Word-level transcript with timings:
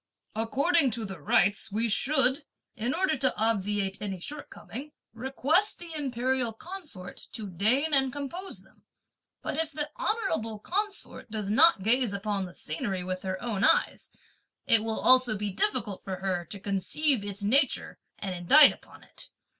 According 0.35 0.89
to 0.97 1.05
the 1.05 1.19
rites, 1.21 1.71
we 1.71 1.87
should, 1.87 2.43
in 2.75 2.91
order 2.91 3.15
to 3.17 3.37
obviate 3.37 4.01
any 4.01 4.19
shortcoming, 4.19 4.93
request 5.13 5.77
the 5.77 5.93
imperial 5.93 6.53
consort 6.53 7.21
to 7.33 7.45
deign 7.51 7.93
and 7.93 8.11
compose 8.11 8.63
them; 8.63 8.81
but 9.43 9.59
if 9.59 9.71
the 9.71 9.91
honourable 9.99 10.57
consort 10.57 11.29
does 11.29 11.51
not 11.51 11.83
gaze 11.83 12.13
upon 12.13 12.45
the 12.45 12.55
scenery 12.55 13.03
with 13.03 13.21
her 13.21 13.39
own 13.43 13.63
eyes, 13.63 14.11
it 14.65 14.83
will 14.83 14.99
also 14.99 15.37
be 15.37 15.51
difficult 15.51 16.01
for 16.03 16.15
her 16.15 16.45
to 16.45 16.59
conceive 16.59 17.23
its 17.23 17.43
nature 17.43 17.99
and 18.17 18.33
indite 18.33 18.71
upon 18.73 19.03
it! 19.03 19.29